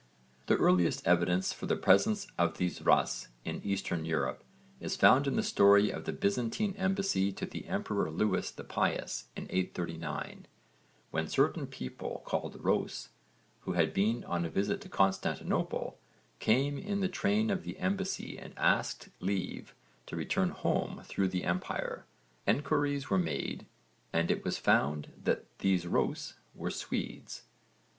[0.47, 4.43] The earliest evidence for the presence of these 'Rus' in Eastern Europe
[4.79, 9.25] is found in the story of the Byzantine embassy to the emperor Lewis the Pious
[9.35, 10.17] in 839 (v.
[10.17, 10.29] supra, p.
[10.31, 10.47] 19),
[11.11, 13.09] when certain people called 'Rhôs,'
[13.59, 15.99] who had been on a visit to Constantinople,
[16.39, 19.75] came in the train of the embassy and asked leave
[20.07, 22.07] to return home through the empire.
[22.47, 23.67] Enquiries were made
[24.11, 27.43] and it was found that these 'Rhôs' were Swedes.